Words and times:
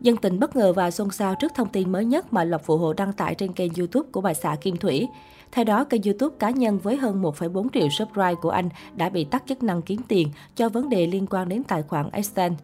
Dân 0.00 0.16
tình 0.16 0.40
bất 0.40 0.56
ngờ 0.56 0.72
và 0.72 0.90
xôn 0.90 1.10
xao 1.10 1.34
trước 1.34 1.52
thông 1.54 1.68
tin 1.68 1.92
mới 1.92 2.04
nhất 2.04 2.32
mà 2.32 2.44
Lộc 2.44 2.62
Phụ 2.64 2.76
Hồ 2.76 2.92
đăng 2.92 3.12
tải 3.12 3.34
trên 3.34 3.52
kênh 3.52 3.74
YouTube 3.78 4.08
của 4.12 4.20
bà 4.20 4.34
xã 4.34 4.56
Kim 4.60 4.76
Thủy. 4.76 5.08
Theo 5.52 5.64
đó, 5.64 5.84
kênh 5.84 6.02
YouTube 6.02 6.36
cá 6.38 6.50
nhân 6.50 6.78
với 6.78 6.96
hơn 6.96 7.22
1,4 7.22 7.68
triệu 7.74 7.88
subscribe 7.88 8.34
của 8.34 8.50
anh 8.50 8.68
đã 8.96 9.08
bị 9.08 9.24
tắt 9.24 9.42
chức 9.46 9.62
năng 9.62 9.82
kiếm 9.82 10.00
tiền 10.08 10.28
cho 10.56 10.68
vấn 10.68 10.88
đề 10.88 11.06
liên 11.06 11.26
quan 11.30 11.48
đến 11.48 11.62
tài 11.64 11.82
khoản 11.82 12.10
Extend. 12.12 12.54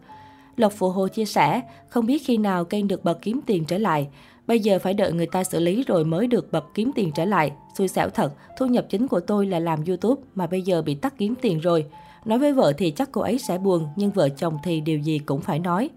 Lộc 0.57 0.73
Phụ 0.73 0.89
Hồ 0.89 1.07
chia 1.07 1.25
sẻ, 1.25 1.61
không 1.89 2.05
biết 2.05 2.21
khi 2.25 2.37
nào 2.37 2.65
kênh 2.65 2.87
được 2.87 3.03
bật 3.03 3.21
kiếm 3.21 3.39
tiền 3.45 3.65
trở 3.65 3.77
lại. 3.77 4.07
Bây 4.47 4.59
giờ 4.59 4.79
phải 4.79 4.93
đợi 4.93 5.13
người 5.13 5.25
ta 5.25 5.43
xử 5.43 5.59
lý 5.59 5.83
rồi 5.83 6.05
mới 6.05 6.27
được 6.27 6.51
bật 6.51 6.65
kiếm 6.73 6.91
tiền 6.95 7.11
trở 7.15 7.25
lại. 7.25 7.51
Xui 7.77 7.87
xẻo 7.87 8.09
thật, 8.09 8.33
thu 8.57 8.65
nhập 8.65 8.85
chính 8.89 9.07
của 9.07 9.19
tôi 9.19 9.45
là 9.45 9.59
làm 9.59 9.85
YouTube 9.85 10.21
mà 10.35 10.47
bây 10.47 10.61
giờ 10.61 10.81
bị 10.81 10.95
tắt 10.95 11.13
kiếm 11.17 11.33
tiền 11.41 11.59
rồi. 11.59 11.85
Nói 12.25 12.39
với 12.39 12.53
vợ 12.53 12.73
thì 12.77 12.91
chắc 12.91 13.11
cô 13.11 13.21
ấy 13.21 13.39
sẽ 13.39 13.57
buồn, 13.57 13.87
nhưng 13.95 14.11
vợ 14.11 14.29
chồng 14.29 14.57
thì 14.63 14.81
điều 14.81 14.99
gì 14.99 15.19
cũng 15.19 15.41
phải 15.41 15.59
nói. 15.59 15.89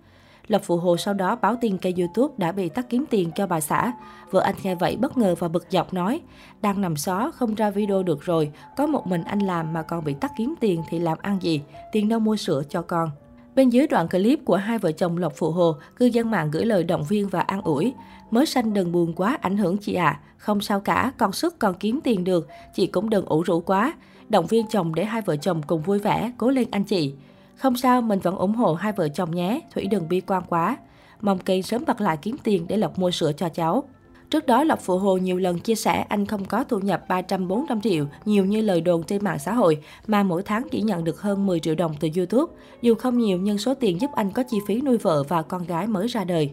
Lộc 0.49 0.63
Phụ 0.63 0.77
Hồ 0.77 0.97
sau 0.97 1.15
đó 1.15 1.37
báo 1.37 1.57
tin 1.61 1.79
kênh 1.79 1.97
YouTube 1.97 2.35
đã 2.37 2.53
bị 2.53 2.69
tắt 2.69 2.87
kiếm 2.89 3.05
tiền 3.11 3.31
cho 3.35 3.47
bà 3.47 3.61
xã. 3.61 3.93
Vợ 4.31 4.41
anh 4.41 4.55
nghe 4.63 4.75
vậy 4.75 4.97
bất 4.97 5.19
ngờ 5.19 5.35
và 5.39 5.49
bực 5.49 5.67
dọc 5.71 5.95
nói, 5.95 6.21
đang 6.63 6.81
nằm 6.81 6.97
xó, 6.97 7.31
không 7.31 7.55
ra 7.55 7.71
video 7.71 8.03
được 8.03 8.23
rồi, 8.23 8.53
có 8.77 8.87
một 8.87 9.07
mình 9.07 9.25
anh 9.25 9.39
làm 9.39 9.73
mà 9.73 9.83
còn 9.83 10.05
bị 10.05 10.15
tắt 10.15 10.33
kiếm 10.39 10.55
tiền 10.61 10.83
thì 10.89 10.99
làm 10.99 11.19
ăn 11.23 11.39
gì, 11.43 11.63
tiền 11.93 12.09
đâu 12.09 12.21
mua 12.21 12.37
sữa 12.37 12.63
cho 12.69 12.83
con. 12.83 13.11
Bên 13.55 13.71
dưới 13.71 13.87
đoạn 13.87 14.09
clip 14.09 14.45
của 14.45 14.57
hai 14.57 14.79
vợ 14.79 14.93
chồng 14.93 15.19
Lộc 15.19 15.33
Phụ 15.37 15.51
Hồ, 15.51 15.77
cư 15.97 16.07
dân 16.07 16.31
mạng 16.31 16.51
gửi 16.51 16.65
lời 16.65 16.85
động 16.85 17.05
viên 17.09 17.29
và 17.29 17.41
an 17.41 17.63
ủi. 17.63 17.95
Mới 18.31 18.47
sanh 18.47 18.75
đừng 18.75 18.93
buồn 18.93 19.13
quá, 19.17 19.39
ảnh 19.41 19.57
hưởng 19.57 19.79
chị 19.79 19.95
ạ. 19.95 20.07
À. 20.07 20.21
Không 20.37 20.61
sao 20.61 20.81
cả, 20.81 21.13
con 21.19 21.33
sức 21.33 21.59
còn 21.59 21.75
kiếm 21.75 22.01
tiền 22.05 22.25
được, 22.25 22.49
chị 22.75 22.87
cũng 22.87 23.11
đừng 23.11 23.27
ủ 23.27 23.43
rũ 23.43 23.61
quá. 23.61 23.95
Động 24.29 24.47
viên 24.47 24.67
chồng 24.67 24.95
để 24.95 25.05
hai 25.05 25.23
vợ 25.23 25.37
chồng 25.37 25.63
cùng 25.67 25.83
vui 25.83 25.99
vẻ, 25.99 26.33
cố 26.39 26.51
lên 26.51 26.69
anh 26.71 26.85
chị. 26.85 27.15
Không 27.59 27.77
sao, 27.77 28.03
mình 28.03 28.19
vẫn 28.19 28.37
ủng 28.37 28.55
hộ 28.55 28.75
hai 28.75 28.93
vợ 28.93 29.09
chồng 29.09 29.35
nhé, 29.35 29.61
Thủy 29.75 29.87
đừng 29.91 30.09
bi 30.09 30.21
quan 30.21 30.43
quá. 30.49 30.77
Mong 31.21 31.39
kênh 31.39 31.63
sớm 31.63 31.85
bật 31.87 32.01
lại 32.01 32.17
kiếm 32.23 32.37
tiền 32.43 32.67
để 32.69 32.77
Lộc 32.77 32.99
mua 32.99 33.11
sữa 33.11 33.33
cho 33.37 33.49
cháu. 33.49 33.85
Trước 34.31 34.47
đó, 34.47 34.65
Lộc 34.65 34.81
Phụ 34.81 34.99
Hồ 34.99 35.17
nhiều 35.17 35.39
lần 35.39 35.59
chia 35.59 35.75
sẻ 35.75 36.07
anh 36.09 36.27
không 36.27 36.45
có 36.45 36.65
thu 36.65 36.79
nhập 36.79 37.05
300-400 37.09 37.81
triệu, 37.81 38.07
nhiều 38.25 38.45
như 38.45 38.61
lời 38.61 38.81
đồn 38.81 39.03
trên 39.03 39.25
mạng 39.25 39.39
xã 39.39 39.53
hội, 39.53 39.79
mà 40.07 40.23
mỗi 40.23 40.43
tháng 40.43 40.69
chỉ 40.71 40.81
nhận 40.81 41.05
được 41.05 41.21
hơn 41.21 41.47
10 41.47 41.61
triệu 41.61 41.75
đồng 41.75 41.95
từ 42.01 42.09
YouTube. 42.17 42.55
Dù 42.83 42.95
không 42.95 43.19
nhiều 43.19 43.39
nhưng 43.39 43.59
số 43.59 43.75
tiền 43.75 44.01
giúp 44.01 44.11
anh 44.15 44.31
có 44.31 44.43
chi 44.43 44.59
phí 44.67 44.81
nuôi 44.81 44.99
vợ 44.99 45.23
và 45.23 45.43
con 45.43 45.65
gái 45.65 45.87
mới 45.87 46.07
ra 46.07 46.25
đời. 46.25 46.53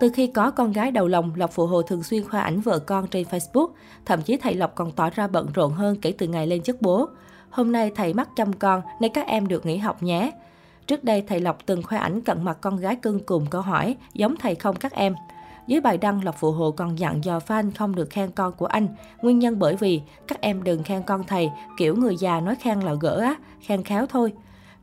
Từ 0.00 0.10
khi 0.14 0.26
có 0.26 0.50
con 0.50 0.72
gái 0.72 0.90
đầu 0.90 1.08
lòng, 1.08 1.32
Lộc 1.36 1.50
Phụ 1.52 1.66
Hồ 1.66 1.82
thường 1.82 2.02
xuyên 2.02 2.24
khoa 2.24 2.40
ảnh 2.40 2.60
vợ 2.60 2.78
con 2.78 3.06
trên 3.06 3.26
Facebook. 3.30 3.68
Thậm 4.04 4.22
chí 4.22 4.36
thầy 4.36 4.54
Lộc 4.54 4.74
còn 4.74 4.92
tỏ 4.92 5.10
ra 5.10 5.26
bận 5.28 5.48
rộn 5.54 5.72
hơn 5.72 5.96
kể 6.02 6.12
từ 6.18 6.26
ngày 6.26 6.46
lên 6.46 6.62
chức 6.62 6.82
bố. 6.82 7.08
Hôm 7.56 7.72
nay 7.72 7.90
thầy 7.94 8.14
mắc 8.14 8.28
chăm 8.36 8.52
con 8.52 8.82
nên 9.00 9.12
các 9.12 9.26
em 9.26 9.48
được 9.48 9.66
nghỉ 9.66 9.76
học 9.76 10.02
nhé. 10.02 10.30
Trước 10.86 11.04
đây 11.04 11.22
thầy 11.22 11.40
Lộc 11.40 11.66
từng 11.66 11.82
khoe 11.82 11.98
ảnh 11.98 12.20
cận 12.20 12.44
mặt 12.44 12.58
con 12.60 12.76
gái 12.76 12.96
cưng 12.96 13.20
cùng 13.26 13.46
câu 13.50 13.60
hỏi 13.60 13.96
giống 14.14 14.36
thầy 14.36 14.54
không 14.54 14.76
các 14.76 14.92
em. 14.92 15.14
Dưới 15.66 15.80
bài 15.80 15.98
đăng, 15.98 16.24
Lộc 16.24 16.34
Phụ 16.38 16.52
Hồ 16.52 16.70
còn 16.70 16.98
dặn 16.98 17.24
dò 17.24 17.38
fan 17.38 17.70
không 17.78 17.94
được 17.94 18.10
khen 18.10 18.30
con 18.30 18.52
của 18.52 18.66
anh. 18.66 18.88
Nguyên 19.22 19.38
nhân 19.38 19.58
bởi 19.58 19.76
vì 19.76 20.00
các 20.28 20.40
em 20.40 20.62
đừng 20.62 20.82
khen 20.82 21.02
con 21.02 21.24
thầy, 21.24 21.50
kiểu 21.76 21.96
người 21.96 22.16
già 22.16 22.40
nói 22.40 22.54
khen 22.54 22.80
là 22.80 22.94
gỡ 23.00 23.20
á, 23.20 23.34
khen 23.60 23.82
khéo 23.82 24.06
thôi. 24.06 24.32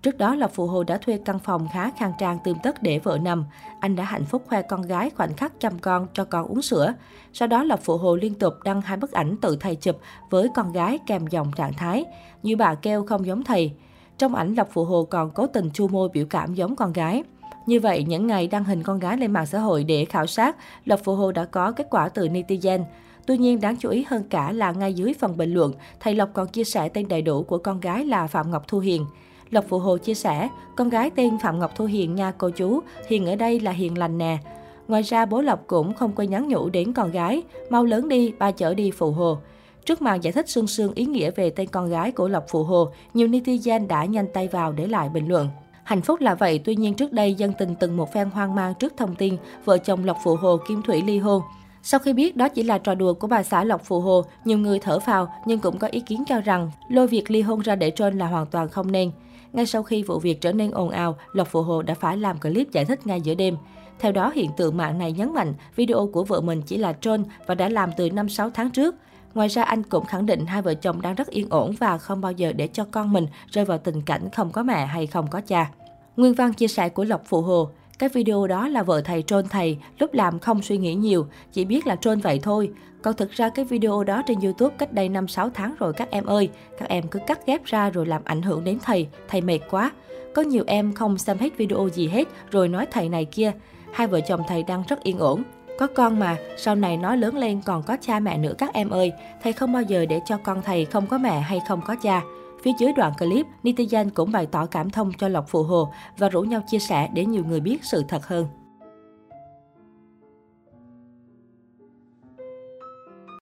Trước 0.04 0.18
đó, 0.18 0.36
Lộc 0.36 0.52
Phụ 0.54 0.68
Hồ 0.68 0.84
đã 0.84 0.98
thuê 0.98 1.20
căn 1.26 1.40
phòng 1.40 1.68
khá 1.74 1.92
khang 1.98 2.14
trang 2.20 2.38
tươm 2.44 2.58
tất 2.64 2.84
để 2.84 3.00
vợ 3.00 3.18
nằm. 3.22 3.46
Anh 3.80 3.96
đã 3.96 4.04
hạnh 4.04 4.26
phúc 4.26 4.44
khoe 4.48 4.62
con 4.62 4.82
gái 4.82 5.10
khoảnh 5.10 5.34
khắc 5.34 5.60
chăm 5.60 5.80
con 5.80 6.08
cho 6.14 6.26
con 6.26 6.48
uống 6.48 6.62
sữa. 6.62 6.94
Sau 7.34 7.48
đó, 7.48 7.64
Lộc 7.64 7.80
Phụ 7.84 7.98
Hồ 7.98 8.16
liên 8.16 8.34
tục 8.34 8.54
đăng 8.64 8.82
hai 8.82 8.98
bức 8.98 9.12
ảnh 9.12 9.38
tự 9.42 9.58
thầy 9.60 9.76
chụp 9.76 10.00
với 10.30 10.50
con 10.56 10.72
gái 10.72 11.00
kèm 11.08 11.28
dòng 11.28 11.52
trạng 11.56 11.74
thái. 11.74 12.06
Như 12.44 12.56
bà 12.56 12.76
kêu 12.76 13.06
không 13.06 13.26
giống 13.26 13.44
thầy. 13.44 13.72
Trong 14.18 14.36
ảnh, 14.36 14.54
Lộc 14.54 14.68
Phụ 14.72 14.86
Hồ 14.86 15.04
còn 15.04 15.32
cố 15.32 15.48
tình 15.48 15.70
chu 15.74 15.88
môi 15.88 16.10
biểu 16.14 16.26
cảm 16.30 16.54
giống 16.54 16.76
con 16.76 16.94
gái. 16.94 17.24
Như 17.66 17.80
vậy, 17.80 18.04
những 18.04 18.28
ngày 18.28 18.48
đăng 18.48 18.64
hình 18.64 18.84
con 18.84 19.00
gái 19.00 19.18
lên 19.18 19.32
mạng 19.32 19.46
xã 19.46 19.60
hội 19.60 19.84
để 19.84 20.06
khảo 20.06 20.28
sát, 20.28 20.56
Lộc 20.86 21.00
Phụ 21.04 21.16
Hồ 21.16 21.32
đã 21.32 21.46
có 21.46 21.72
kết 21.72 21.88
quả 21.90 22.10
từ 22.10 22.28
netizen. 22.28 22.84
Tuy 23.26 23.38
nhiên, 23.38 23.62
đáng 23.62 23.76
chú 23.78 23.90
ý 23.90 24.06
hơn 24.10 24.24
cả 24.30 24.52
là 24.52 24.72
ngay 24.72 24.94
dưới 24.94 25.14
phần 25.20 25.38
bình 25.38 25.54
luận, 25.54 25.74
thầy 26.00 26.16
Lộc 26.16 26.30
còn 26.34 26.48
chia 26.48 26.64
sẻ 26.64 26.90
tên 26.90 27.08
đầy 27.08 27.22
đủ 27.22 27.44
của 27.44 27.58
con 27.58 27.80
gái 27.80 28.06
là 28.06 28.28
Phạm 28.28 28.52
Ngọc 28.52 28.68
Thu 28.68 28.80
Hiền. 28.80 29.06
Lộc 29.54 29.66
Phụ 29.68 29.80
Hồ 29.80 29.98
chia 29.98 30.14
sẻ, 30.14 30.50
con 30.76 30.90
gái 30.90 31.10
tên 31.10 31.38
Phạm 31.40 31.60
Ngọc 31.60 31.72
Thu 31.76 31.86
Hiền 31.86 32.16
nha 32.16 32.32
cô 32.38 32.50
chú, 32.50 32.80
Hiền 33.08 33.26
ở 33.26 33.36
đây 33.36 33.60
là 33.60 33.72
Hiền 33.72 33.98
lành 33.98 34.18
nè. 34.18 34.38
Ngoài 34.88 35.02
ra, 35.02 35.26
bố 35.26 35.42
Lộc 35.42 35.68
cũng 35.68 35.94
không 35.94 36.12
quên 36.16 36.30
nhắn 36.30 36.48
nhủ 36.48 36.70
đến 36.70 36.94
con 36.94 37.12
gái, 37.12 37.44
mau 37.70 37.86
lớn 37.86 38.08
đi, 38.10 38.34
ba 38.40 38.52
chở 38.52 38.74
đi 38.74 38.92
Phụ 38.92 39.12
Hồ. 39.12 39.38
Trước 39.86 40.02
màn 40.02 40.24
giải 40.24 40.32
thích 40.32 40.50
sương 40.50 40.68
sương 40.68 40.94
ý 40.94 41.06
nghĩa 41.06 41.32
về 41.32 41.50
tên 41.50 41.68
con 41.68 41.90
gái 41.90 42.12
của 42.12 42.28
Lộc 42.28 42.46
Phụ 42.50 42.64
Hồ, 42.64 42.88
nhiều 43.14 43.28
netizen 43.28 43.88
đã 43.88 44.06
nhanh 44.06 44.28
tay 44.34 44.48
vào 44.48 44.72
để 44.72 44.88
lại 44.88 45.10
bình 45.10 45.28
luận. 45.28 45.50
Hạnh 45.84 46.02
phúc 46.02 46.22
là 46.22 46.36
vậy, 46.36 46.60
tuy 46.66 46.76
nhiên 46.76 46.94
trước 46.94 47.12
đây 47.12 47.34
dân 47.34 47.54
tình 47.60 47.76
từng 47.80 47.98
một 47.98 48.14
phen 48.14 48.30
hoang 48.30 48.56
mang 48.56 48.74
trước 48.74 48.94
thông 48.98 49.16
tin 49.16 49.38
vợ 49.66 49.78
chồng 49.78 50.06
Lộc 50.06 50.18
Phụ 50.24 50.36
Hồ 50.36 50.58
Kim 50.68 50.82
Thủy 50.82 51.02
ly 51.06 51.20
hôn. 51.20 51.42
Sau 51.86 52.00
khi 52.00 52.14
biết 52.14 52.38
đó 52.38 52.50
chỉ 52.50 52.64
là 52.64 52.78
trò 52.78 52.96
đùa 52.96 53.14
của 53.14 53.28
bà 53.28 53.44
xã 53.44 53.64
Lộc 53.64 53.82
Phụ 53.84 54.00
Hồ, 54.00 54.24
nhiều 54.46 54.58
người 54.58 54.80
thở 54.80 55.00
phào 55.00 55.34
nhưng 55.46 55.60
cũng 55.60 55.78
có 55.78 55.88
ý 55.88 56.00
kiến 56.00 56.24
cho 56.28 56.42
rằng 56.42 56.72
lôi 56.90 57.08
việc 57.08 57.32
ly 57.32 57.42
hôn 57.42 57.60
ra 57.60 57.76
để 57.76 57.92
trên 57.92 58.18
là 58.18 58.28
hoàn 58.28 58.46
toàn 58.46 58.70
không 58.70 58.92
nên. 58.92 59.12
Ngay 59.54 59.66
sau 59.66 59.84
khi 59.84 60.04
vụ 60.04 60.20
việc 60.20 60.42
trở 60.42 60.52
nên 60.52 60.72
ồn 60.72 60.90
ào, 60.90 61.18
Lộc 61.34 61.48
Phụ 61.48 61.62
Hồ 61.62 61.82
đã 61.82 61.94
phải 61.94 62.18
làm 62.18 62.40
clip 62.40 62.72
giải 62.72 62.86
thích 62.86 63.08
ngay 63.08 63.22
giữa 63.22 63.36
đêm. 63.36 63.58
Theo 64.00 64.12
đó, 64.12 64.32
hiện 64.36 64.50
tượng 64.58 64.78
mạng 64.78 64.98
này 64.98 65.12
nhấn 65.12 65.34
mạnh 65.34 65.54
video 65.76 66.10
của 66.14 66.24
vợ 66.24 66.42
mình 66.42 66.62
chỉ 66.62 66.78
là 66.78 66.94
troll 66.94 67.24
và 67.48 67.56
đã 67.56 67.70
làm 67.70 67.90
từ 67.98 68.10
5-6 68.10 68.50
tháng 68.54 68.70
trước. 68.70 68.96
Ngoài 69.34 69.48
ra, 69.48 69.64
anh 69.64 69.84
cũng 69.84 70.06
khẳng 70.06 70.26
định 70.26 70.46
hai 70.46 70.62
vợ 70.62 70.74
chồng 70.74 71.02
đang 71.02 71.16
rất 71.16 71.28
yên 71.28 71.50
ổn 71.50 71.72
và 71.80 71.98
không 71.98 72.22
bao 72.22 72.32
giờ 72.32 72.54
để 72.54 72.68
cho 72.68 72.86
con 72.92 73.14
mình 73.14 73.28
rơi 73.52 73.66
vào 73.66 73.78
tình 73.78 74.02
cảnh 74.02 74.30
không 74.36 74.52
có 74.52 74.64
mẹ 74.64 74.86
hay 74.86 75.08
không 75.08 75.28
có 75.28 75.42
cha. 75.42 75.72
Nguyên 76.18 76.34
văn 76.34 76.54
chia 76.54 76.68
sẻ 76.68 76.90
của 76.90 77.04
Lộc 77.04 77.22
Phụ 77.26 77.42
Hồ 77.42 77.70
cái 78.04 78.10
video 78.10 78.48
đó 78.48 78.68
là 78.68 78.84
vợ 78.84 79.02
thầy 79.02 79.22
trôn 79.22 79.46
thầy, 79.48 79.78
lúc 80.00 80.14
làm 80.14 80.40
không 80.40 80.62
suy 80.62 80.78
nghĩ 80.78 80.96
nhiều, 80.96 81.28
chỉ 81.52 81.66
biết 81.66 81.88
là 81.88 81.96
trôn 81.96 82.20
vậy 82.20 82.40
thôi. 82.44 82.72
Còn 83.02 83.16
thực 83.16 83.32
ra 83.32 83.50
cái 83.50 83.66
video 83.66 84.04
đó 84.04 84.22
trên 84.28 84.40
YouTube 84.40 84.76
cách 84.78 84.94
đây 84.94 85.10
5-6 85.10 85.50
tháng 85.54 85.76
rồi 85.80 85.94
các 85.94 86.12
em 86.12 86.26
ơi. 86.26 86.50
Các 86.80 86.90
em 86.90 87.08
cứ 87.08 87.20
cắt 87.28 87.46
ghép 87.46 87.66
ra 87.66 87.90
rồi 87.90 88.06
làm 88.06 88.22
ảnh 88.26 88.42
hưởng 88.42 88.64
đến 88.64 88.78
thầy, 88.84 89.08
thầy 89.28 89.42
mệt 89.42 89.60
quá. 89.70 89.92
Có 90.34 90.42
nhiều 90.42 90.64
em 90.68 90.94
không 90.94 91.18
xem 91.18 91.38
hết 91.38 91.58
video 91.58 91.90
gì 91.94 92.08
hết 92.08 92.28
rồi 92.52 92.68
nói 92.68 92.86
thầy 92.92 93.10
này 93.10 93.26
kia. 93.26 93.52
Hai 93.94 94.08
vợ 94.08 94.22
chồng 94.22 94.42
thầy 94.48 94.64
đang 94.64 94.84
rất 94.88 95.04
yên 95.04 95.20
ổn. 95.20 95.44
Có 95.80 95.88
con 95.88 96.20
mà, 96.20 96.38
sau 96.58 96.76
này 96.76 96.98
nó 96.98 97.16
lớn 97.16 97.38
lên 97.38 97.62
còn 97.66 97.84
có 97.84 97.98
cha 98.02 98.20
mẹ 98.20 98.38
nữa 98.38 98.54
các 98.58 98.74
em 98.74 98.90
ơi. 98.90 99.12
Thầy 99.44 99.54
không 99.54 99.74
bao 99.74 99.82
giờ 99.82 100.06
để 100.06 100.20
cho 100.26 100.38
con 100.38 100.62
thầy 100.62 100.86
không 100.86 101.08
có 101.08 101.18
mẹ 101.18 101.40
hay 101.40 101.62
không 101.68 101.82
có 101.88 101.96
cha. 102.04 102.22
Phía 102.64 102.72
dưới 102.80 102.94
đoạn 102.94 103.14
clip, 103.20 103.46
netizen 103.64 104.10
cũng 104.14 104.32
bày 104.32 104.46
tỏ 104.46 104.66
cảm 104.66 104.90
thông 104.90 105.12
cho 105.18 105.28
Lộc 105.28 105.46
Phụ 105.48 105.64
Hồ 105.64 105.94
và 106.18 106.30
rủ 106.30 106.42
nhau 106.42 106.62
chia 106.68 106.80
sẻ 106.80 107.10
để 107.14 107.26
nhiều 107.26 107.44
người 107.46 107.60
biết 107.60 107.84
sự 107.84 108.04
thật 108.08 108.28
hơn. 108.28 108.48